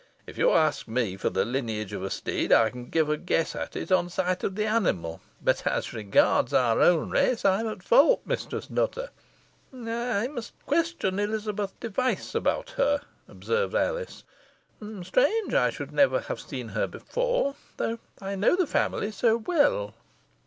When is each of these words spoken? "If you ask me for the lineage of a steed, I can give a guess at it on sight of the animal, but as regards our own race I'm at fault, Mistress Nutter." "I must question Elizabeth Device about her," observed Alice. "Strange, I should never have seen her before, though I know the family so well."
"If 0.25 0.35
you 0.35 0.49
ask 0.49 0.87
me 0.87 1.15
for 1.15 1.29
the 1.29 1.45
lineage 1.45 1.93
of 1.93 2.01
a 2.01 2.09
steed, 2.09 2.51
I 2.51 2.71
can 2.71 2.89
give 2.89 3.07
a 3.07 3.17
guess 3.17 3.55
at 3.55 3.75
it 3.75 3.91
on 3.91 4.09
sight 4.09 4.43
of 4.43 4.55
the 4.55 4.65
animal, 4.65 5.21
but 5.39 5.67
as 5.67 5.93
regards 5.93 6.55
our 6.55 6.81
own 6.81 7.11
race 7.11 7.45
I'm 7.45 7.67
at 7.67 7.83
fault, 7.83 8.21
Mistress 8.25 8.71
Nutter." 8.71 9.09
"I 9.71 10.27
must 10.27 10.53
question 10.65 11.19
Elizabeth 11.19 11.79
Device 11.79 12.33
about 12.33 12.71
her," 12.71 13.01
observed 13.27 13.75
Alice. 13.75 14.23
"Strange, 15.03 15.53
I 15.53 15.69
should 15.69 15.91
never 15.91 16.21
have 16.21 16.39
seen 16.39 16.69
her 16.69 16.87
before, 16.87 17.53
though 17.77 17.99
I 18.19 18.33
know 18.35 18.55
the 18.55 18.65
family 18.65 19.11
so 19.11 19.37
well." 19.37 19.93